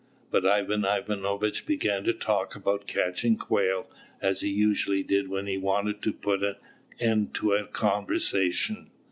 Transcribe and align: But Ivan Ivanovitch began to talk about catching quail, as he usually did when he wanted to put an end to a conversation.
But 0.31 0.47
Ivan 0.47 0.83
Ivanovitch 0.83 1.67
began 1.67 2.03
to 2.05 2.13
talk 2.13 2.55
about 2.55 2.87
catching 2.87 3.37
quail, 3.37 3.87
as 4.19 4.41
he 4.41 4.49
usually 4.49 5.03
did 5.03 5.27
when 5.29 5.45
he 5.45 5.59
wanted 5.59 6.01
to 6.01 6.11
put 6.11 6.41
an 6.41 6.55
end 6.99 7.35
to 7.35 7.53
a 7.53 7.67
conversation. 7.67 8.89